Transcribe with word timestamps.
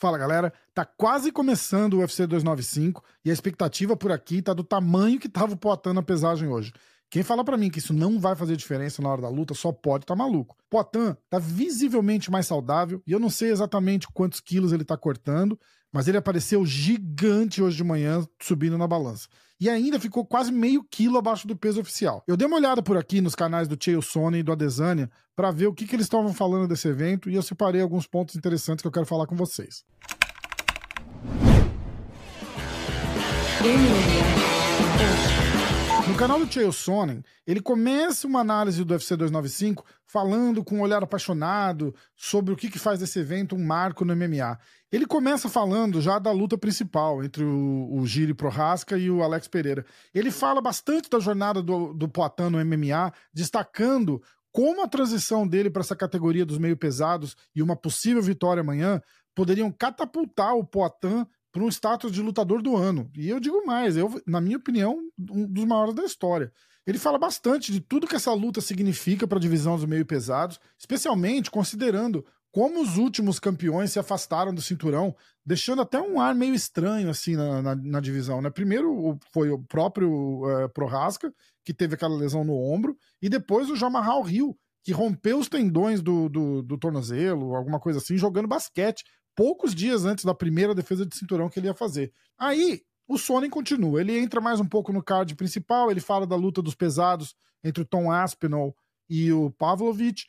Fala 0.00 0.16
galera, 0.16 0.50
tá 0.72 0.82
quase 0.82 1.30
começando 1.30 1.92
o 1.92 1.98
UFC 1.98 2.26
295 2.26 3.04
e 3.22 3.28
a 3.28 3.34
expectativa 3.34 3.94
por 3.94 4.10
aqui 4.10 4.40
tá 4.40 4.54
do 4.54 4.64
tamanho 4.64 5.20
que 5.20 5.28
tava 5.28 5.52
o 5.52 5.56
Poitin 5.58 5.90
na 5.92 6.02
pesagem 6.02 6.48
hoje. 6.48 6.72
Quem 7.10 7.22
fala 7.22 7.44
para 7.44 7.58
mim 7.58 7.68
que 7.68 7.80
isso 7.80 7.92
não 7.92 8.18
vai 8.18 8.34
fazer 8.34 8.56
diferença 8.56 9.02
na 9.02 9.10
hora 9.10 9.20
da 9.20 9.28
luta 9.28 9.52
só 9.52 9.70
pode 9.70 10.06
tá 10.06 10.16
maluco. 10.16 10.56
Poitin 10.70 11.14
tá 11.28 11.38
visivelmente 11.38 12.30
mais 12.30 12.46
saudável 12.46 13.02
e 13.06 13.12
eu 13.12 13.20
não 13.20 13.28
sei 13.28 13.50
exatamente 13.50 14.08
quantos 14.08 14.40
quilos 14.40 14.72
ele 14.72 14.86
tá 14.86 14.96
cortando, 14.96 15.60
mas 15.92 16.08
ele 16.08 16.16
apareceu 16.16 16.64
gigante 16.64 17.62
hoje 17.62 17.76
de 17.76 17.84
manhã 17.84 18.26
subindo 18.40 18.78
na 18.78 18.88
balança. 18.88 19.28
E 19.60 19.68
ainda 19.68 20.00
ficou 20.00 20.24
quase 20.24 20.50
meio 20.50 20.82
quilo 20.90 21.18
abaixo 21.18 21.46
do 21.46 21.54
peso 21.54 21.80
oficial. 21.82 22.24
Eu 22.26 22.34
dei 22.34 22.46
uma 22.46 22.56
olhada 22.56 22.82
por 22.82 22.96
aqui 22.96 23.20
nos 23.20 23.34
canais 23.34 23.68
do 23.68 23.76
Chael 23.78 24.00
e 24.34 24.42
do 24.42 24.52
Adesanya 24.52 25.10
para 25.36 25.50
ver 25.50 25.66
o 25.66 25.74
que, 25.74 25.86
que 25.86 25.94
eles 25.94 26.06
estavam 26.06 26.32
falando 26.32 26.66
desse 26.66 26.88
evento 26.88 27.28
e 27.28 27.34
eu 27.34 27.42
separei 27.42 27.82
alguns 27.82 28.06
pontos 28.06 28.34
interessantes 28.36 28.80
que 28.80 28.88
eu 28.88 28.92
quero 28.92 29.04
falar 29.04 29.26
com 29.26 29.36
vocês. 29.36 29.84
No 36.10 36.16
canal 36.16 36.44
do 36.44 36.52
Chael 36.52 36.72
Sonnen, 36.72 37.22
ele 37.46 37.60
começa 37.60 38.26
uma 38.26 38.40
análise 38.40 38.82
do 38.82 38.92
UFC 38.92 39.14
295 39.14 39.84
falando 40.04 40.64
com 40.64 40.78
um 40.78 40.80
olhar 40.80 41.04
apaixonado 41.04 41.94
sobre 42.16 42.52
o 42.52 42.56
que, 42.56 42.68
que 42.68 42.80
faz 42.80 42.98
desse 42.98 43.20
evento 43.20 43.54
um 43.54 43.64
marco 43.64 44.04
no 44.04 44.14
MMA. 44.16 44.58
Ele 44.90 45.06
começa 45.06 45.48
falando 45.48 46.00
já 46.00 46.18
da 46.18 46.32
luta 46.32 46.58
principal 46.58 47.22
entre 47.22 47.44
o, 47.44 47.88
o 47.92 48.04
Giri 48.04 48.34
Prohaska 48.34 48.98
e 48.98 49.08
o 49.08 49.22
Alex 49.22 49.46
Pereira. 49.46 49.86
Ele 50.12 50.32
fala 50.32 50.60
bastante 50.60 51.08
da 51.08 51.20
jornada 51.20 51.62
do, 51.62 51.94
do 51.94 52.08
Poitin 52.08 52.50
no 52.50 52.64
MMA, 52.64 53.12
destacando 53.32 54.20
como 54.50 54.82
a 54.82 54.88
transição 54.88 55.46
dele 55.46 55.70
para 55.70 55.82
essa 55.82 55.94
categoria 55.94 56.44
dos 56.44 56.58
meio 56.58 56.76
pesados 56.76 57.36
e 57.54 57.62
uma 57.62 57.76
possível 57.76 58.20
vitória 58.20 58.62
amanhã 58.62 59.00
poderiam 59.32 59.70
catapultar 59.70 60.56
o 60.56 60.64
Poitin 60.64 61.24
para 61.52 61.62
um 61.62 61.68
status 61.68 62.12
de 62.12 62.22
lutador 62.22 62.62
do 62.62 62.76
ano. 62.76 63.10
E 63.16 63.28
eu 63.28 63.40
digo 63.40 63.64
mais, 63.66 63.96
eu, 63.96 64.20
na 64.26 64.40
minha 64.40 64.56
opinião, 64.56 64.98
um 65.30 65.46
dos 65.46 65.64
maiores 65.64 65.94
da 65.94 66.04
história. 66.04 66.52
Ele 66.86 66.98
fala 66.98 67.18
bastante 67.18 67.72
de 67.72 67.80
tudo 67.80 68.06
que 68.06 68.16
essa 68.16 68.32
luta 68.32 68.60
significa 68.60 69.26
para 69.26 69.38
a 69.38 69.40
divisão 69.40 69.76
dos 69.76 69.84
meio 69.84 70.06
pesados, 70.06 70.58
especialmente 70.78 71.50
considerando 71.50 72.24
como 72.52 72.82
os 72.82 72.96
últimos 72.96 73.38
campeões 73.38 73.92
se 73.92 73.98
afastaram 73.98 74.52
do 74.52 74.60
cinturão, 74.60 75.14
deixando 75.44 75.82
até 75.82 76.00
um 76.00 76.20
ar 76.20 76.34
meio 76.34 76.54
estranho 76.54 77.08
assim 77.08 77.36
na, 77.36 77.62
na, 77.62 77.76
na 77.76 78.00
divisão. 78.00 78.42
Né? 78.42 78.50
Primeiro 78.50 79.18
foi 79.32 79.50
o 79.50 79.58
próprio 79.58 80.42
é, 80.48 80.68
Prohaska, 80.68 81.32
que 81.64 81.72
teve 81.72 81.94
aquela 81.94 82.16
lesão 82.16 82.42
no 82.42 82.54
ombro, 82.54 82.96
e 83.22 83.28
depois 83.28 83.70
o 83.70 83.76
Jamarral 83.76 84.22
Rio, 84.22 84.56
que 84.82 84.92
rompeu 84.92 85.38
os 85.38 85.48
tendões 85.48 86.02
do, 86.02 86.28
do, 86.28 86.62
do, 86.62 86.78
tornozelo, 86.78 87.54
alguma 87.54 87.78
coisa 87.78 87.98
assim, 87.98 88.16
jogando 88.16 88.48
basquete, 88.48 89.04
poucos 89.40 89.74
dias 89.74 90.04
antes 90.04 90.22
da 90.22 90.34
primeira 90.34 90.74
defesa 90.74 91.06
de 91.06 91.16
cinturão 91.16 91.48
que 91.48 91.58
ele 91.58 91.66
ia 91.66 91.72
fazer. 91.72 92.12
Aí 92.38 92.82
o 93.08 93.16
Sonnen 93.16 93.48
continua, 93.48 93.98
ele 93.98 94.18
entra 94.18 94.38
mais 94.38 94.60
um 94.60 94.66
pouco 94.66 94.92
no 94.92 95.02
card 95.02 95.34
principal, 95.34 95.90
ele 95.90 95.98
fala 95.98 96.26
da 96.26 96.36
luta 96.36 96.60
dos 96.60 96.74
pesados 96.74 97.34
entre 97.64 97.82
o 97.82 97.86
Tom 97.86 98.12
Aspinall 98.12 98.76
e 99.08 99.32
o 99.32 99.50
Pavlovich, 99.52 100.26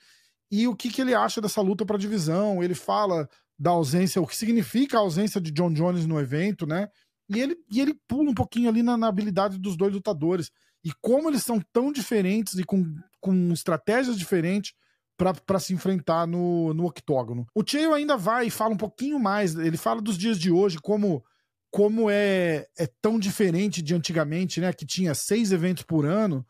e 0.50 0.66
o 0.66 0.74
que, 0.74 0.90
que 0.90 1.02
ele 1.02 1.14
acha 1.14 1.42
dessa 1.42 1.60
luta 1.60 1.86
para 1.86 1.98
divisão. 1.98 2.64
Ele 2.64 2.74
fala 2.74 3.28
da 3.60 3.72
ausência, 3.72 4.22
o 4.22 4.26
que 4.26 4.38
significa 4.38 4.96
a 4.96 5.02
ausência 5.02 5.42
de 5.42 5.52
John 5.52 5.74
Jones 5.74 6.06
no 6.06 6.18
evento, 6.18 6.66
né? 6.66 6.88
E 7.28 7.42
ele, 7.42 7.58
e 7.70 7.82
ele 7.82 7.94
pula 8.08 8.32
um 8.32 8.34
pouquinho 8.34 8.70
ali 8.70 8.82
na, 8.82 8.96
na 8.96 9.10
habilidade 9.10 9.58
dos 9.58 9.76
dois 9.76 9.94
lutadores. 9.94 10.50
E 10.86 10.94
como 11.02 11.30
eles 11.30 11.44
são 11.44 11.62
tão 11.74 11.92
diferentes 11.92 12.54
e 12.54 12.64
com, 12.64 12.96
com 13.20 13.52
estratégias 13.52 14.18
diferentes 14.18 14.72
para 15.46 15.60
se 15.60 15.74
enfrentar 15.74 16.26
no, 16.26 16.74
no 16.74 16.86
octógono. 16.86 17.46
O 17.54 17.64
Cheio 17.66 17.94
ainda 17.94 18.18
vai 18.18 18.48
e 18.48 18.52
fala 18.52 18.74
um 18.74 18.78
pouquinho 18.78 19.20
mais. 19.20 19.56
Ele 19.56 19.78
fala 19.78 20.02
dos 20.02 20.18
dias 20.18 20.40
de 20.40 20.52
hoje, 20.52 20.80
como 20.80 21.24
como 21.74 22.10
é, 22.10 22.68
é 22.78 22.86
tão 23.02 23.18
diferente 23.18 23.82
de 23.82 23.96
antigamente, 23.96 24.60
né? 24.60 24.74
Que 24.74 24.86
tinha 24.86 25.16
seis 25.16 25.54
eventos 25.54 25.84
por 25.84 26.06
ano 26.06 26.46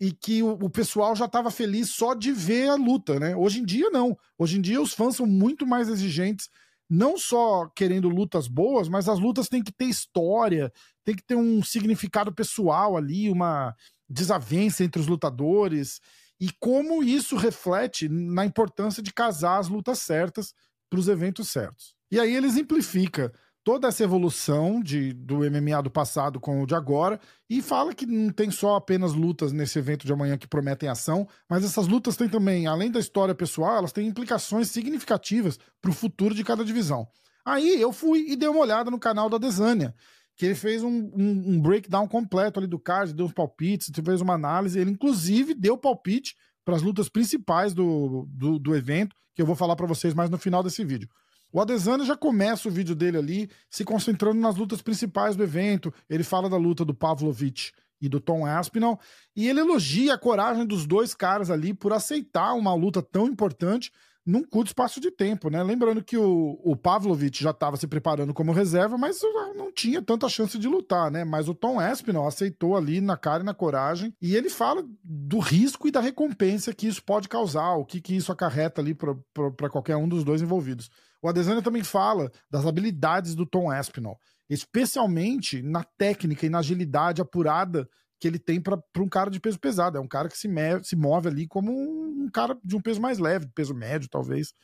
e 0.00 0.10
que 0.10 0.42
o, 0.42 0.52
o 0.52 0.70
pessoal 0.70 1.14
já 1.14 1.26
estava 1.26 1.50
feliz 1.50 1.90
só 1.90 2.14
de 2.14 2.32
ver 2.32 2.70
a 2.70 2.74
luta, 2.74 3.20
né? 3.20 3.36
Hoje 3.36 3.60
em 3.60 3.64
dia 3.64 3.90
não. 3.90 4.16
Hoje 4.38 4.58
em 4.58 4.62
dia 4.62 4.80
os 4.80 4.94
fãs 4.94 5.16
são 5.16 5.26
muito 5.26 5.66
mais 5.66 5.88
exigentes, 5.88 6.48
não 6.88 7.18
só 7.18 7.68
querendo 7.76 8.08
lutas 8.08 8.48
boas, 8.48 8.88
mas 8.88 9.08
as 9.08 9.18
lutas 9.18 9.48
têm 9.48 9.62
que 9.62 9.72
ter 9.72 9.84
história, 9.84 10.72
tem 11.04 11.14
que 11.14 11.22
ter 11.22 11.36
um 11.36 11.62
significado 11.62 12.32
pessoal 12.32 12.96
ali, 12.96 13.28
uma 13.28 13.74
desavença 14.08 14.82
entre 14.82 15.00
os 15.00 15.06
lutadores 15.06 16.00
e 16.42 16.50
como 16.58 17.04
isso 17.04 17.36
reflete 17.36 18.08
na 18.08 18.44
importância 18.44 19.00
de 19.00 19.12
casar 19.12 19.60
as 19.60 19.68
lutas 19.68 20.00
certas 20.00 20.52
para 20.90 20.98
os 20.98 21.06
eventos 21.06 21.50
certos. 21.50 21.94
E 22.10 22.18
aí 22.18 22.34
ele 22.34 22.48
exemplifica 22.48 23.32
toda 23.62 23.86
essa 23.86 24.02
evolução 24.02 24.82
de, 24.82 25.12
do 25.12 25.48
MMA 25.48 25.80
do 25.84 25.88
passado 25.88 26.40
com 26.40 26.60
o 26.60 26.66
de 26.66 26.74
agora 26.74 27.20
e 27.48 27.62
fala 27.62 27.94
que 27.94 28.04
não 28.04 28.32
tem 28.32 28.50
só 28.50 28.74
apenas 28.74 29.12
lutas 29.12 29.52
nesse 29.52 29.78
evento 29.78 30.04
de 30.04 30.12
amanhã 30.12 30.36
que 30.36 30.48
prometem 30.48 30.88
ação, 30.88 31.28
mas 31.48 31.64
essas 31.64 31.86
lutas 31.86 32.16
têm 32.16 32.28
também, 32.28 32.66
além 32.66 32.90
da 32.90 32.98
história 32.98 33.36
pessoal, 33.36 33.76
elas 33.76 33.92
têm 33.92 34.08
implicações 34.08 34.68
significativas 34.68 35.60
para 35.80 35.92
o 35.92 35.94
futuro 35.94 36.34
de 36.34 36.42
cada 36.42 36.64
divisão. 36.64 37.06
Aí 37.44 37.80
eu 37.80 37.92
fui 37.92 38.26
e 38.28 38.34
dei 38.34 38.48
uma 38.48 38.62
olhada 38.62 38.90
no 38.90 38.98
canal 38.98 39.30
da 39.30 39.38
Desânia, 39.38 39.94
que 40.36 40.46
ele 40.46 40.54
fez 40.54 40.82
um, 40.82 41.10
um, 41.14 41.54
um, 41.54 41.60
breakdown 41.60 42.08
completo 42.08 42.58
ali 42.58 42.66
do 42.66 42.78
card, 42.78 43.12
deu 43.12 43.26
uns 43.26 43.32
palpites, 43.32 43.90
fez 44.04 44.20
uma 44.20 44.34
análise, 44.34 44.78
ele 44.78 44.90
inclusive 44.90 45.54
deu 45.54 45.76
palpite 45.76 46.34
para 46.64 46.76
as 46.76 46.82
lutas 46.82 47.08
principais 47.08 47.74
do, 47.74 48.26
do, 48.28 48.58
do 48.58 48.74
evento, 48.74 49.14
que 49.34 49.42
eu 49.42 49.46
vou 49.46 49.56
falar 49.56 49.76
para 49.76 49.86
vocês 49.86 50.14
mais 50.14 50.30
no 50.30 50.38
final 50.38 50.62
desse 50.62 50.84
vídeo. 50.84 51.08
O 51.52 51.60
Adesanya 51.60 52.04
já 52.04 52.16
começa 52.16 52.68
o 52.68 52.72
vídeo 52.72 52.94
dele 52.94 53.18
ali 53.18 53.50
se 53.68 53.84
concentrando 53.84 54.40
nas 54.40 54.56
lutas 54.56 54.80
principais 54.80 55.36
do 55.36 55.42
evento. 55.42 55.92
Ele 56.08 56.24
fala 56.24 56.48
da 56.48 56.56
luta 56.56 56.82
do 56.82 56.94
Pavlovich 56.94 57.72
e 58.00 58.08
do 58.08 58.18
Tom 58.18 58.46
Aspinall 58.46 58.98
e 59.36 59.48
ele 59.48 59.60
elogia 59.60 60.14
a 60.14 60.18
coragem 60.18 60.66
dos 60.66 60.86
dois 60.86 61.14
caras 61.14 61.50
ali 61.50 61.74
por 61.74 61.92
aceitar 61.92 62.54
uma 62.54 62.74
luta 62.74 63.02
tão 63.02 63.26
importante 63.26 63.92
num 64.24 64.44
curto 64.44 64.68
espaço 64.68 65.00
de 65.00 65.10
tempo, 65.10 65.50
né? 65.50 65.62
Lembrando 65.62 66.02
que 66.02 66.16
o, 66.16 66.60
o 66.62 66.76
Pavlovich 66.76 67.42
já 67.42 67.50
estava 67.50 67.76
se 67.76 67.88
preparando 67.88 68.32
como 68.32 68.52
reserva, 68.52 68.96
mas 68.96 69.20
não 69.56 69.72
tinha 69.72 70.00
tanta 70.00 70.28
chance 70.28 70.56
de 70.58 70.68
lutar, 70.68 71.10
né? 71.10 71.24
Mas 71.24 71.48
o 71.48 71.54
Tom 71.54 71.80
Aspinall 71.80 72.28
aceitou 72.28 72.76
ali 72.76 73.00
na 73.00 73.16
cara 73.16 73.42
e 73.42 73.46
na 73.46 73.54
coragem, 73.54 74.14
e 74.22 74.36
ele 74.36 74.48
fala 74.48 74.84
do 75.02 75.38
risco 75.40 75.88
e 75.88 75.90
da 75.90 76.00
recompensa 76.00 76.72
que 76.72 76.86
isso 76.86 77.02
pode 77.02 77.28
causar, 77.28 77.74
o 77.74 77.84
que, 77.84 78.00
que 78.00 78.14
isso 78.14 78.30
acarreta 78.30 78.80
ali 78.80 78.94
para 78.94 79.70
qualquer 79.70 79.96
um 79.96 80.08
dos 80.08 80.22
dois 80.22 80.40
envolvidos. 80.40 80.88
O 81.20 81.28
Adesanya 81.28 81.62
também 81.62 81.82
fala 81.82 82.30
das 82.50 82.64
habilidades 82.64 83.34
do 83.34 83.46
Tom 83.46 83.70
Aspinall, 83.70 84.18
especialmente 84.48 85.62
na 85.62 85.82
técnica 85.82 86.46
e 86.46 86.50
na 86.50 86.58
agilidade 86.58 87.20
apurada 87.20 87.88
que 88.22 88.28
ele 88.28 88.38
tem 88.38 88.60
para 88.60 88.80
um 88.98 89.08
cara 89.08 89.28
de 89.28 89.40
peso 89.40 89.58
pesado. 89.58 89.98
É 89.98 90.00
um 90.00 90.06
cara 90.06 90.28
que 90.28 90.38
se, 90.38 90.46
me, 90.46 90.80
se 90.84 90.94
move 90.94 91.26
ali 91.26 91.48
como 91.48 91.72
um, 91.72 92.22
um, 92.22 92.30
cara 92.30 92.56
de 92.62 92.76
um 92.76 92.80
peso 92.80 93.00
mais 93.00 93.18
leve, 93.18 93.48
peso 93.52 93.74
médio, 93.74 94.08
talvez. 94.08 94.54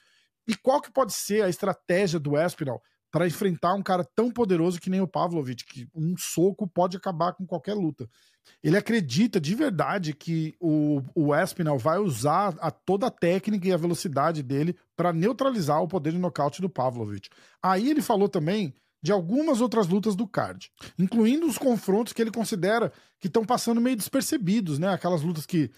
E 0.46 0.54
qual 0.54 0.80
que 0.80 0.92
pode 0.92 1.12
ser 1.12 1.42
a 1.42 1.48
estratégia 1.48 2.20
do 2.20 2.38
Espinal 2.38 2.80
para 3.10 3.26
enfrentar 3.26 3.74
um 3.74 3.82
cara 3.82 4.04
tão 4.14 4.30
poderoso 4.30 4.78
que 4.78 4.88
nem 4.88 5.00
o 5.00 5.08
Pavlovich, 5.08 5.64
que 5.64 5.88
um 5.92 6.14
soco 6.16 6.68
pode 6.68 6.96
acabar 6.96 7.32
com 7.32 7.44
qualquer 7.44 7.74
luta? 7.74 8.08
Ele 8.62 8.76
acredita 8.76 9.40
de 9.40 9.56
verdade 9.56 10.14
que 10.14 10.54
o, 10.60 11.02
o 11.12 11.34
Espinal 11.34 11.80
vai 11.80 11.98
usar 11.98 12.54
a, 12.60 12.70
toda 12.70 13.08
a 13.08 13.10
técnica 13.10 13.66
e 13.66 13.72
a 13.72 13.76
velocidade 13.76 14.40
dele 14.40 14.76
para 14.96 15.12
neutralizar 15.12 15.82
o 15.82 15.88
poder 15.88 16.12
de 16.12 16.18
nocaute 16.18 16.62
do 16.62 16.70
Pavlovich. 16.70 17.28
Aí 17.60 17.90
ele 17.90 18.02
falou 18.02 18.28
também 18.28 18.72
de 19.02 19.12
algumas 19.12 19.60
outras 19.60 19.86
lutas 19.86 20.16
do 20.16 20.26
card, 20.26 20.70
incluindo 20.98 21.46
os 21.46 21.56
confrontos 21.56 22.12
que 22.12 22.20
ele 22.20 22.30
considera 22.30 22.92
que 23.20 23.28
estão 23.28 23.44
passando 23.44 23.80
meio 23.80 23.96
despercebidos, 23.96 24.78
né? 24.78 24.88
Aquelas 24.88 25.22
lutas 25.22 25.46
que 25.46 25.70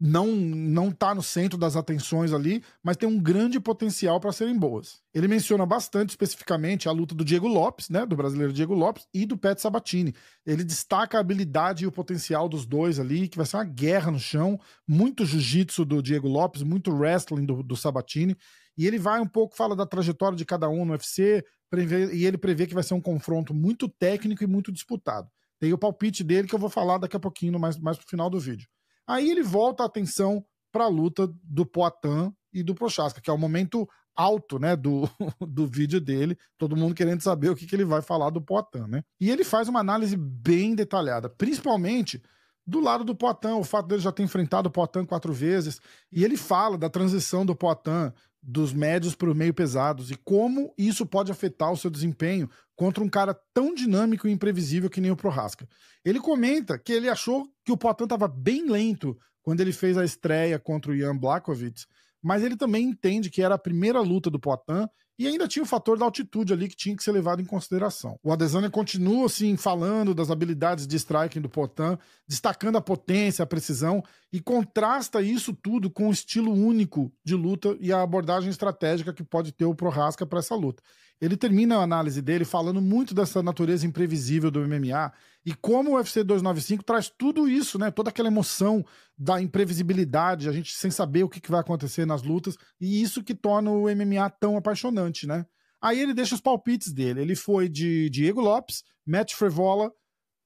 não 0.00 0.28
não 0.28 0.92
tá 0.92 1.14
no 1.14 1.22
centro 1.22 1.58
das 1.58 1.74
atenções 1.74 2.32
ali, 2.32 2.62
mas 2.82 2.96
tem 2.96 3.08
um 3.08 3.20
grande 3.20 3.58
potencial 3.58 4.20
para 4.20 4.30
serem 4.30 4.56
boas. 4.56 5.00
Ele 5.12 5.26
menciona 5.26 5.66
bastante 5.66 6.10
especificamente 6.10 6.88
a 6.88 6.92
luta 6.92 7.14
do 7.14 7.24
Diego 7.24 7.48
Lopes, 7.48 7.88
né, 7.88 8.06
do 8.06 8.14
brasileiro 8.14 8.52
Diego 8.52 8.74
Lopes 8.74 9.06
e 9.12 9.26
do 9.26 9.36
Pet 9.36 9.60
Sabatini. 9.60 10.14
Ele 10.46 10.62
destaca 10.62 11.18
a 11.18 11.20
habilidade 11.20 11.84
e 11.84 11.86
o 11.86 11.92
potencial 11.92 12.48
dos 12.48 12.64
dois 12.64 13.00
ali, 13.00 13.28
que 13.28 13.36
vai 13.36 13.46
ser 13.46 13.56
uma 13.56 13.64
guerra 13.64 14.12
no 14.12 14.20
chão, 14.20 14.58
muito 14.86 15.26
jiu-jitsu 15.26 15.84
do 15.84 16.00
Diego 16.00 16.28
Lopes, 16.28 16.62
muito 16.62 16.92
wrestling 16.92 17.44
do, 17.44 17.62
do 17.62 17.76
Sabatini, 17.76 18.36
e 18.76 18.86
ele 18.86 18.98
vai 18.98 19.20
um 19.20 19.26
pouco 19.26 19.56
fala 19.56 19.74
da 19.74 19.84
trajetória 19.84 20.36
de 20.36 20.44
cada 20.44 20.68
um 20.68 20.84
no 20.84 20.92
UFC, 20.92 21.44
prevê, 21.68 22.14
e 22.14 22.24
ele 22.24 22.38
prevê 22.38 22.66
que 22.66 22.74
vai 22.74 22.84
ser 22.84 22.94
um 22.94 23.00
confronto 23.00 23.52
muito 23.52 23.88
técnico 23.88 24.44
e 24.44 24.46
muito 24.46 24.70
disputado. 24.70 25.28
Tem 25.58 25.72
o 25.72 25.78
palpite 25.78 26.22
dele 26.22 26.46
que 26.46 26.54
eu 26.54 26.58
vou 26.58 26.70
falar 26.70 26.98
daqui 26.98 27.16
a 27.16 27.20
pouquinho, 27.20 27.58
mais, 27.58 27.76
mais 27.76 27.98
pro 27.98 28.06
final 28.06 28.30
do 28.30 28.38
vídeo. 28.38 28.68
Aí 29.08 29.30
ele 29.30 29.42
volta 29.42 29.82
a 29.82 29.86
atenção 29.86 30.44
para 30.70 30.84
a 30.84 30.88
luta 30.88 31.26
do 31.42 31.64
Poitin 31.64 32.32
e 32.52 32.62
do 32.62 32.74
Prochaska, 32.74 33.20
que 33.20 33.30
é 33.30 33.32
o 33.32 33.38
momento 33.38 33.88
alto, 34.14 34.58
né, 34.58 34.76
do, 34.76 35.08
do 35.40 35.66
vídeo 35.66 36.00
dele, 36.00 36.36
todo 36.58 36.76
mundo 36.76 36.94
querendo 36.94 37.22
saber 37.22 37.50
o 37.50 37.56
que, 37.56 37.66
que 37.66 37.74
ele 37.74 37.84
vai 37.84 38.02
falar 38.02 38.30
do 38.30 38.42
Poitin, 38.42 38.86
né? 38.88 39.02
E 39.20 39.30
ele 39.30 39.44
faz 39.44 39.68
uma 39.68 39.80
análise 39.80 40.16
bem 40.16 40.74
detalhada, 40.74 41.28
principalmente 41.28 42.20
do 42.66 42.80
lado 42.80 43.02
do 43.02 43.14
Poitin, 43.14 43.52
o 43.52 43.64
fato 43.64 43.86
dele 43.86 44.02
já 44.02 44.12
ter 44.12 44.22
enfrentado 44.22 44.68
o 44.68 44.72
Poitin 44.72 45.06
quatro 45.06 45.32
vezes, 45.32 45.80
e 46.12 46.22
ele 46.22 46.36
fala 46.36 46.76
da 46.76 46.90
transição 46.90 47.46
do 47.46 47.56
Poitin 47.56 48.12
dos 48.50 48.72
médios 48.72 49.14
para 49.14 49.28
os 49.28 49.36
meio 49.36 49.52
pesados 49.52 50.10
e 50.10 50.16
como 50.16 50.72
isso 50.78 51.04
pode 51.04 51.30
afetar 51.30 51.70
o 51.70 51.76
seu 51.76 51.90
desempenho 51.90 52.48
contra 52.74 53.04
um 53.04 53.08
cara 53.08 53.38
tão 53.52 53.74
dinâmico 53.74 54.26
e 54.26 54.32
imprevisível 54.32 54.88
que 54.88 55.02
nem 55.02 55.10
o 55.10 55.16
Prohaska. 55.16 55.68
Ele 56.02 56.18
comenta 56.18 56.78
que 56.78 56.90
ele 56.90 57.10
achou 57.10 57.46
que 57.62 57.70
o 57.70 57.76
Poitin 57.76 58.04
estava 58.04 58.26
bem 58.26 58.66
lento 58.66 59.18
quando 59.42 59.60
ele 59.60 59.70
fez 59.70 59.98
a 59.98 60.04
estreia 60.04 60.58
contra 60.58 60.90
o 60.90 60.94
Ian 60.94 61.14
Blakovic, 61.14 61.84
mas 62.22 62.42
ele 62.42 62.56
também 62.56 62.84
entende 62.84 63.30
que 63.30 63.42
era 63.42 63.54
a 63.54 63.58
primeira 63.58 64.00
luta 64.00 64.30
do 64.30 64.38
Poitin 64.38 64.88
e 65.18 65.26
ainda 65.26 65.48
tinha 65.48 65.64
o 65.64 65.66
fator 65.66 65.98
da 65.98 66.04
altitude 66.04 66.52
ali 66.52 66.68
que 66.68 66.76
tinha 66.76 66.96
que 66.96 67.02
ser 67.02 67.10
levado 67.10 67.42
em 67.42 67.44
consideração. 67.44 68.18
O 68.22 68.30
Adesanya 68.30 68.70
continua 68.70 69.26
assim 69.26 69.56
falando 69.56 70.14
das 70.14 70.30
habilidades 70.30 70.86
de 70.86 70.94
striking 70.94 71.40
do 71.40 71.48
Potan, 71.48 71.98
destacando 72.28 72.76
a 72.76 72.80
potência, 72.80 73.42
a 73.42 73.46
precisão 73.46 74.02
e 74.32 74.40
contrasta 74.40 75.20
isso 75.20 75.52
tudo 75.52 75.90
com 75.90 76.08
o 76.08 76.12
estilo 76.12 76.52
único 76.52 77.12
de 77.24 77.34
luta 77.34 77.76
e 77.80 77.92
a 77.92 78.00
abordagem 78.00 78.48
estratégica 78.48 79.12
que 79.12 79.24
pode 79.24 79.50
ter 79.50 79.64
o 79.64 79.74
Prohaska 79.74 80.24
para 80.24 80.38
essa 80.38 80.54
luta. 80.54 80.82
Ele 81.20 81.36
termina 81.36 81.78
a 81.78 81.82
análise 81.82 82.22
dele 82.22 82.44
falando 82.44 82.80
muito 82.80 83.12
dessa 83.12 83.42
natureza 83.42 83.86
imprevisível 83.86 84.50
do 84.50 84.60
MMA 84.60 85.12
e 85.44 85.54
como 85.54 85.92
o 85.92 85.94
UFC 85.94 86.22
295 86.22 86.84
traz 86.84 87.08
tudo 87.08 87.48
isso, 87.48 87.78
né? 87.78 87.90
Toda 87.90 88.10
aquela 88.10 88.28
emoção 88.28 88.84
da 89.16 89.40
imprevisibilidade, 89.40 90.48
a 90.48 90.52
gente 90.52 90.74
sem 90.74 90.90
saber 90.90 91.24
o 91.24 91.28
que 91.28 91.50
vai 91.50 91.60
acontecer 91.60 92.06
nas 92.06 92.22
lutas, 92.22 92.56
e 92.80 93.02
isso 93.02 93.24
que 93.24 93.34
torna 93.34 93.70
o 93.70 93.84
MMA 93.84 94.30
tão 94.38 94.56
apaixonante, 94.56 95.26
né? 95.26 95.44
Aí 95.80 96.00
ele 96.00 96.12
deixa 96.12 96.34
os 96.34 96.40
palpites 96.40 96.92
dele. 96.92 97.20
Ele 97.20 97.34
foi 97.34 97.68
de 97.68 98.10
Diego 98.10 98.40
Lopes, 98.40 98.82
Matt 99.06 99.34
Frevola, 99.34 99.92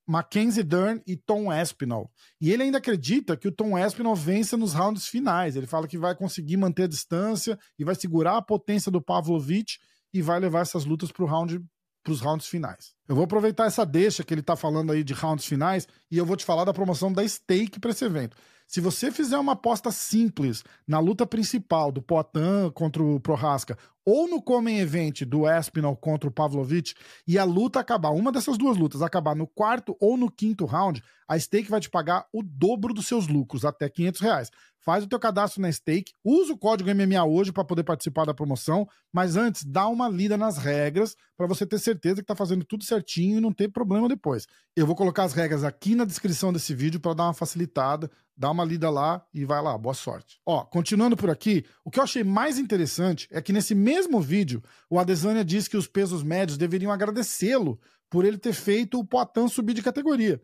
Mackenzie 0.07 0.63
Dern 0.63 1.01
e 1.07 1.17
Tom 1.17 1.53
Espinal. 1.53 2.11
E 2.41 2.53
ele 2.53 2.65
ainda 2.65 2.79
acredita 2.79 3.37
que 3.37 3.49
o 3.49 3.53
Tom 3.53 3.79
Espinal 3.79 4.15
vença 4.15 4.57
nos 4.57 4.75
rounds 4.75 5.07
finais. 5.07 5.57
Ele 5.57 5.67
fala 5.67 5.89
que 5.89 5.97
vai 5.97 6.15
conseguir 6.15 6.57
manter 6.57 6.85
a 6.85 6.89
distância 6.89 7.59
e 7.79 7.85
vai 7.85 7.95
segurar 7.95 8.37
a 8.37 8.43
potência 8.43 8.91
do 8.91 9.01
Pavlovich 9.01 9.79
e 10.13 10.23
vai 10.23 10.39
levar 10.39 10.61
essas 10.61 10.85
lutas 10.85 11.11
para 11.11 11.27
round, 11.27 11.65
os 12.09 12.21
rounds 12.21 12.47
finais. 12.47 12.95
Eu 13.09 13.15
vou 13.15 13.25
aproveitar 13.25 13.67
essa 13.67 13.85
deixa 13.87 14.25
que 14.25 14.35
ele 14.35 14.41
está 14.41 14.57
falando 14.57 14.93
aí 14.93 15.05
de 15.05 15.13
rounds 15.13 15.45
finais 15.45 15.87
e 16.11 16.19
eu 16.19 16.27
vou 16.27 16.37
te 16.37 16.45
falar 16.45 16.65
da 16.65 16.75
promoção 16.75 17.13
da 17.13 17.27
Stake 17.27 17.79
para 17.79 17.91
esse 17.91 18.05
evento. 18.05 18.37
Se 18.73 18.81
você 18.81 19.13
fizer 19.13 19.39
uma 19.39 19.53
aposta 19.53 19.91
simples 19.91 20.65
na 20.89 20.99
luta 20.99 21.27
principal 21.27 21.93
do 21.93 22.01
Poitin 22.01 22.71
contra 22.73 23.03
o 23.03 23.21
Prohaska 23.21 23.77
ou 24.03 24.27
no 24.27 24.41
Common 24.41 24.71
Event 24.71 25.25
do 25.25 25.47
Espinal 25.47 25.95
contra 25.95 26.27
o 26.27 26.33
Pavlovich 26.33 26.95
e 27.29 27.39
a 27.39 27.45
luta 27.45 27.81
acabar, 27.81 28.13
uma 28.13 28.33
dessas 28.33 28.57
duas 28.57 28.79
lutas, 28.79 29.03
acabar 29.03 29.37
no 29.37 29.47
quarto 29.47 29.95
ou 30.01 30.17
no 30.17 30.31
quinto 30.31 30.65
round, 30.65 31.03
a 31.29 31.39
Stake 31.39 31.71
vai 31.71 31.81
te 31.81 31.91
pagar 31.91 32.27
o 32.33 32.43
dobro 32.43 32.95
dos 32.95 33.07
seus 33.07 33.29
lucros, 33.29 33.65
até 33.65 33.91
500 33.91 34.21
reais. 34.23 34.51
Faz 34.81 35.05
o 35.05 35.07
teu 35.07 35.21
cadastro 35.21 35.63
na 35.63 35.71
Stake, 35.71 36.13
usa 36.25 36.53
o 36.53 36.59
código 36.59 36.91
MMA 36.93 37.25
hoje 37.25 37.53
para 37.53 37.65
poder 37.65 37.85
participar 37.85 38.25
da 38.25 38.35
promoção, 38.35 38.89
mas 39.13 39.37
antes 39.37 39.65
dá 39.65 39.87
uma 39.87 40.09
lida 40.09 40.37
nas 40.37 40.59
regras 40.59 41.15
para 41.37 41.47
você 41.47 41.65
ter 41.65 41.79
certeza 41.79 42.17
que 42.17 42.23
está 42.23 42.35
fazendo 42.35 42.65
tudo 42.65 42.85
certinho 42.85 43.39
e 43.39 43.41
não 43.41 43.53
ter 43.53 43.69
problema 43.69 44.09
depois. 44.09 44.47
Eu 44.75 44.87
vou 44.87 44.97
colocar 44.97 45.23
as 45.23 45.35
regras 45.35 45.63
aqui 45.63 45.95
na 45.95 46.05
descrição 46.05 46.53
desse 46.53 46.75
vídeo 46.75 46.99
para 46.99 47.15
dar 47.15 47.25
uma 47.25 47.35
facilitada, 47.35 48.11
dá 48.37 48.51
uma 48.51 48.65
lida 48.65 48.91
lá 48.91 49.25
e 49.33 49.45
vai 49.45 49.63
lá, 49.63 49.77
boa 49.77 49.95
sorte. 49.95 50.41
Ó, 50.45 50.65
continuando 50.65 51.17
por 51.17 51.31
aqui, 51.31 51.65
o 51.85 51.91
que 51.91 51.99
eu 51.99 52.05
achei 52.05 52.25
mais 52.25 52.59
interessante 52.59 53.29
é 53.31 53.41
que 53.41 53.53
nesse 53.53 53.75
mesmo 53.75 54.21
vídeo 54.21 54.63
o 54.89 54.99
Adesanya 54.99 55.45
diz 55.45 55.69
que 55.69 55.77
os 55.77 55.87
pesos 55.87 56.23
médios 56.23 56.59
deveriam 56.59 56.93
agradecê-lo 56.93 57.81
por 58.11 58.25
ele 58.25 58.39
ter 58.39 58.53
feito 58.53 58.99
o 58.99 59.05
Poitin 59.05 59.49
subir 59.49 59.75
de 59.75 59.83
categoria 59.83 60.41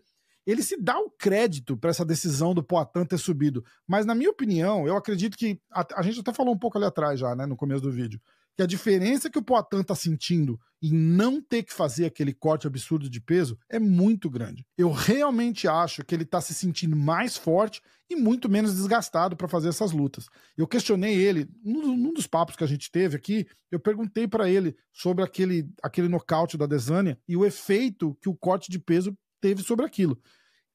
ele 0.50 0.62
se 0.62 0.81
dá 0.81 0.99
o 0.99 1.11
crédito 1.11 1.76
para 1.76 1.90
essa 1.90 2.06
decisão 2.06 2.55
do 2.55 2.62
Poitin 2.62 3.05
ter 3.05 3.19
subido. 3.19 3.62
Mas, 3.87 4.06
na 4.06 4.14
minha 4.14 4.31
opinião, 4.31 4.87
eu 4.87 4.96
acredito 4.96 5.37
que. 5.37 5.61
A, 5.70 5.87
a, 5.96 6.02
gente 6.02 6.20
até 6.20 6.32
falou 6.32 6.55
um 6.55 6.58
pouco 6.58 6.79
ali 6.79 6.87
atrás 6.87 7.20
já, 7.20 7.37
né, 7.37 7.44
no 7.44 7.55
começo 7.55 7.82
do 7.82 7.93
vídeo. 7.93 8.19
Que 8.58 8.62
a 8.64 8.66
diferença 8.66 9.31
que 9.31 9.38
o 9.38 9.43
Poitin 9.43 9.82
está 9.82 9.94
sentindo 9.94 10.58
em 10.82 10.93
não 10.93 11.40
ter 11.40 11.62
que 11.62 11.72
fazer 11.72 12.06
aquele 12.06 12.34
corte 12.34 12.66
absurdo 12.66 13.08
de 13.08 13.20
peso 13.20 13.56
é 13.70 13.78
muito 13.78 14.28
grande. 14.28 14.66
Eu 14.76 14.90
realmente 14.90 15.69
acho 15.69 16.05
que 16.05 16.12
ele 16.12 16.25
está 16.25 16.40
se 16.40 16.52
sentindo 16.52 16.96
mais 16.96 17.37
forte 17.37 17.81
e 18.10 18.16
muito 18.16 18.49
menos 18.49 18.75
desgastado 18.75 19.37
para 19.37 19.46
fazer 19.46 19.69
essas 19.69 19.93
lutas. 19.93 20.26
Eu 20.56 20.66
questionei 20.66 21.14
ele, 21.14 21.49
num, 21.62 21.96
num, 21.96 22.12
dos 22.12 22.26
papos 22.26 22.56
que 22.56 22.64
a 22.64 22.66
gente 22.66 22.90
teve 22.90 23.14
aqui, 23.14 23.46
eu 23.70 23.78
perguntei 23.78 24.26
para 24.26 24.50
ele 24.50 24.76
sobre 24.93 25.22
aquele, 25.22 25.70
aquele 25.81 26.08
nocaute 26.08 26.58
da 26.58 26.66
Desânia 26.66 27.16
e 27.28 27.37
o 27.37 27.46
efeito 27.46 28.19
que 28.20 28.28
o 28.28 28.34
corte 28.34 28.72
de 28.72 28.81
peso 28.81 29.16
teve 29.40 29.62
sobre 29.62 29.87
aquilo 29.87 30.20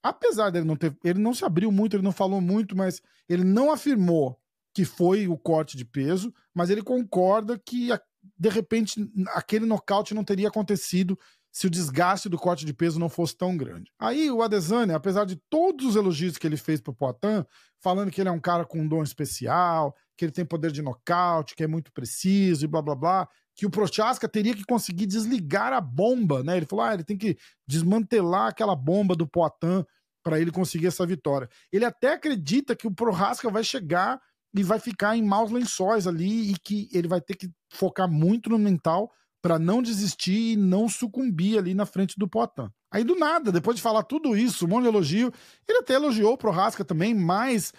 apesar 0.01 0.49
dele 0.49 0.65
não 0.65 0.75
ter. 0.75 0.95
Ele 1.03 1.19
não 1.19 1.33
se 1.33 1.45
abriu 1.45 1.71
muito, 1.71 1.95
ele 1.95 2.03
não 2.03 2.11
falou 2.11 2.41
muito, 2.41 2.75
mas 2.75 3.01
ele 3.27 3.45
não 3.45 3.71
afirmou 3.71 4.37
que 4.73 4.85
foi 4.85 5.27
o 5.27 5.37
corte 5.37 5.77
de 5.77 5.85
peso, 5.85 6.33
mas 6.53 6.69
ele 6.69 6.81
concorda 6.81 7.59
que, 7.59 7.89
de 8.37 8.49
repente, 8.49 9.09
aquele 9.29 9.65
nocaute 9.65 10.13
não 10.13 10.23
teria 10.23 10.47
acontecido 10.47 11.17
se 11.51 11.67
o 11.67 11.69
desgaste 11.69 12.27
do 12.27 12.37
corte 12.37 12.65
de 12.65 12.73
peso 12.73 12.99
não 12.99 13.07
fosse 13.07 13.37
tão 13.37 13.55
grande. 13.55 13.91
Aí 13.99 14.31
o 14.31 14.41
Adesanya, 14.41 14.95
apesar 14.95 15.23
de 15.23 15.35
todos 15.51 15.85
os 15.85 15.95
elogios 15.95 16.35
que 16.35 16.47
ele 16.47 16.57
fez 16.57 16.81
pro 16.81 16.95
Poitin, 16.95 17.45
falando 17.79 18.09
que 18.09 18.19
ele 18.19 18.29
é 18.29 18.31
um 18.31 18.39
cara 18.39 18.65
com 18.65 18.79
um 18.79 18.87
dom 18.87 19.03
especial, 19.03 19.95
que 20.17 20.25
ele 20.25 20.31
tem 20.31 20.43
poder 20.43 20.71
de 20.71 20.81
nocaute, 20.81 21.55
que 21.55 21.63
é 21.63 21.67
muito 21.67 21.91
preciso 21.91 22.65
e 22.65 22.67
blá 22.67 22.81
blá 22.81 22.95
blá, 22.95 23.29
que 23.55 23.67
o 23.67 23.69
Prochaska 23.69 24.27
teria 24.27 24.55
que 24.55 24.65
conseguir 24.65 25.05
desligar 25.05 25.73
a 25.73 25.79
bomba, 25.79 26.43
né? 26.43 26.57
Ele 26.57 26.65
falou: 26.65 26.85
ah, 26.85 26.93
ele 26.95 27.03
tem 27.03 27.17
que 27.17 27.37
desmantelar 27.67 28.47
aquela 28.47 28.75
bomba 28.75 29.15
do 29.15 29.27
Poitin 29.27 29.85
para 30.23 30.39
ele 30.39 30.51
conseguir 30.51 30.87
essa 30.87 31.05
vitória. 31.05 31.47
Ele 31.71 31.85
até 31.85 32.13
acredita 32.13 32.75
que 32.75 32.87
o 32.87 32.91
Prochaska 32.91 33.51
vai 33.51 33.63
chegar 33.63 34.19
e 34.55 34.63
vai 34.63 34.79
ficar 34.79 35.17
em 35.17 35.23
maus 35.23 35.51
lençóis 35.51 36.05
ali 36.05 36.51
e 36.51 36.55
que 36.59 36.87
ele 36.91 37.07
vai 37.07 37.19
ter 37.19 37.35
que 37.35 37.49
focar 37.71 38.09
muito 38.09 38.49
no 38.49 38.59
mental 38.59 39.11
para 39.41 39.59
não 39.59 39.81
desistir 39.81 40.53
e 40.53 40.55
não 40.55 40.87
sucumbir 40.87 41.57
ali 41.57 41.73
na 41.73 41.85
frente 41.85 42.17
do 42.17 42.29
Poitin. 42.29 42.69
Aí 42.89 43.03
do 43.03 43.15
nada, 43.15 43.51
depois 43.51 43.75
de 43.75 43.81
falar 43.81 44.03
tudo 44.03 44.37
isso, 44.37 44.65
um 44.65 44.69
monte 44.69 44.83
de 44.83 44.89
elogio, 44.89 45.33
ele 45.67 45.79
até 45.79 45.95
elogiou 45.95 46.33
o 46.33 46.37
Prochaska 46.37 46.85
também, 46.85 47.13
mas 47.13 47.73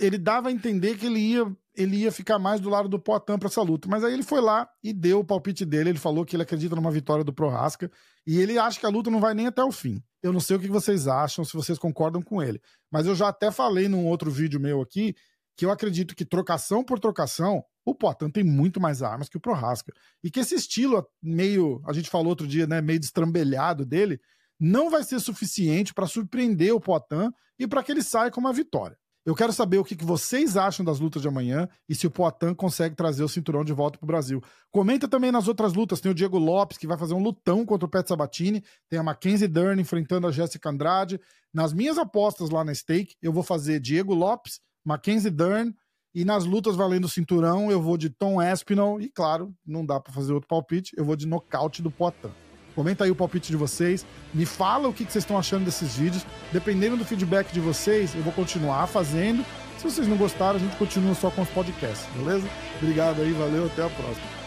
ele 0.00 0.18
dava 0.18 0.48
a 0.48 0.52
entender 0.52 0.98
que 0.98 1.06
ele 1.06 1.20
ia, 1.20 1.56
ele 1.74 1.98
ia 1.98 2.12
ficar 2.12 2.38
mais 2.38 2.60
do 2.60 2.68
lado 2.68 2.88
do 2.88 2.98
Poitin 2.98 3.38
para 3.38 3.48
essa 3.48 3.62
luta. 3.62 3.88
Mas 3.88 4.04
aí 4.04 4.12
ele 4.12 4.22
foi 4.22 4.40
lá 4.40 4.68
e 4.82 4.92
deu 4.92 5.20
o 5.20 5.24
palpite 5.24 5.64
dele. 5.64 5.90
Ele 5.90 5.98
falou 5.98 6.24
que 6.24 6.34
ele 6.36 6.42
acredita 6.42 6.74
numa 6.74 6.90
vitória 6.90 7.24
do 7.24 7.32
Prohaska 7.32 7.90
e 8.26 8.38
ele 8.38 8.58
acha 8.58 8.78
que 8.78 8.86
a 8.86 8.90
luta 8.90 9.10
não 9.10 9.20
vai 9.20 9.34
nem 9.34 9.46
até 9.46 9.62
o 9.62 9.72
fim. 9.72 10.02
Eu 10.22 10.32
não 10.32 10.40
sei 10.40 10.56
o 10.56 10.60
que 10.60 10.68
vocês 10.68 11.06
acham, 11.06 11.44
se 11.44 11.54
vocês 11.54 11.78
concordam 11.78 12.20
com 12.20 12.42
ele. 12.42 12.60
Mas 12.90 13.06
eu 13.06 13.14
já 13.14 13.28
até 13.28 13.50
falei 13.50 13.88
num 13.88 14.06
outro 14.06 14.30
vídeo 14.30 14.60
meu 14.60 14.80
aqui 14.80 15.14
que 15.56 15.64
eu 15.64 15.70
acredito 15.70 16.14
que 16.14 16.24
trocação 16.24 16.84
por 16.84 16.98
trocação, 16.98 17.64
o 17.84 17.94
Poitin 17.94 18.30
tem 18.30 18.44
muito 18.44 18.80
mais 18.80 19.02
armas 19.02 19.28
que 19.28 19.36
o 19.36 19.40
Prohaska. 19.40 19.92
E 20.22 20.30
que 20.30 20.40
esse 20.40 20.54
estilo 20.54 21.06
meio, 21.22 21.82
a 21.86 21.92
gente 21.92 22.08
falou 22.08 22.28
outro 22.28 22.46
dia, 22.46 22.66
né, 22.66 22.80
meio 22.80 23.00
destrambelhado 23.00 23.84
dele, 23.84 24.20
não 24.58 24.90
vai 24.90 25.02
ser 25.02 25.20
suficiente 25.20 25.92
para 25.92 26.06
surpreender 26.06 26.74
o 26.74 26.80
Poitin 26.80 27.30
e 27.58 27.66
para 27.66 27.82
que 27.82 27.90
ele 27.90 28.02
saia 28.02 28.30
com 28.30 28.40
uma 28.40 28.52
vitória. 28.52 28.96
Eu 29.24 29.36
quero 29.36 29.52
saber 29.52 29.78
o 29.78 29.84
que, 29.84 29.94
vocês 30.04 30.56
acham 30.56 30.84
das 30.84 30.98
lutas 30.98 31.22
de 31.22 31.28
amanhã 31.28 31.68
e 31.88 31.94
se 31.94 32.08
o 32.08 32.10
Poitin 32.10 32.54
consegue 32.54 32.96
trazer 32.96 33.22
o 33.22 33.28
cinturão 33.28 33.62
de 33.62 33.72
volta 33.72 33.96
para 33.96 34.04
o 34.04 34.06
Brasil. 34.06 34.42
Comenta 34.68 35.06
também 35.06 35.30
nas 35.30 35.46
outras 35.46 35.74
lutas. 35.74 36.00
Tem 36.00 36.10
o 36.10 36.14
Diego 36.14 36.38
Lopes, 36.38 36.76
que 36.76 36.88
vai 36.88 36.98
fazer 36.98 37.14
um 37.14 37.22
lutão 37.22 37.64
contra 37.64 37.86
o 37.86 37.88
Pet 37.88 38.08
Sabatini. 38.08 38.64
Tem 38.88 38.98
a 38.98 39.02
Mackenzie 39.02 39.46
Dern 39.46 39.80
enfrentando 39.80 40.26
a 40.26 40.32
Jessica 40.32 40.70
Andrade. 40.70 41.20
Nas 41.54 41.72
minhas 41.72 41.98
apostas 41.98 42.50
lá 42.50 42.64
na 42.64 42.74
Stake, 42.74 43.14
eu 43.22 43.32
vou 43.32 43.44
fazer 43.44 43.78
Diego 43.78 44.12
Lopes, 44.12 44.58
Mackenzie 44.84 45.30
Dern. 45.30 45.74
E 46.14 46.26
nas 46.26 46.44
lutas 46.44 46.76
valendo 46.76 47.06
o 47.06 47.08
cinturão, 47.08 47.70
eu 47.70 47.80
vou 47.80 47.96
de 47.96 48.10
Tom 48.10 48.42
Espinal. 48.42 49.00
E 49.00 49.08
claro, 49.08 49.54
não 49.66 49.84
dá 49.84 49.98
para 49.98 50.12
fazer 50.12 50.32
outro 50.32 50.46
palpite, 50.46 50.92
eu 50.96 51.04
vou 51.04 51.16
de 51.16 51.26
nocaute 51.26 51.80
do 51.80 51.90
Poitin. 51.90 52.28
Comenta 52.74 53.04
aí 53.04 53.10
o 53.10 53.16
palpite 53.16 53.50
de 53.50 53.56
vocês. 53.56 54.04
Me 54.32 54.44
fala 54.44 54.88
o 54.88 54.92
que 54.92 55.04
vocês 55.04 55.24
estão 55.24 55.38
achando 55.38 55.64
desses 55.64 55.96
vídeos. 55.96 56.26
Dependendo 56.52 56.96
do 56.96 57.04
feedback 57.04 57.52
de 57.52 57.60
vocês, 57.60 58.14
eu 58.14 58.22
vou 58.22 58.32
continuar 58.32 58.86
fazendo. 58.86 59.44
Se 59.78 59.84
vocês 59.84 60.06
não 60.06 60.16
gostaram, 60.16 60.56
a 60.56 60.58
gente 60.58 60.76
continua 60.76 61.14
só 61.14 61.30
com 61.30 61.42
os 61.42 61.48
podcasts, 61.50 62.06
beleza? 62.14 62.48
Obrigado 62.80 63.20
aí, 63.20 63.32
valeu, 63.32 63.66
até 63.66 63.84
a 63.84 63.90
próxima. 63.90 64.41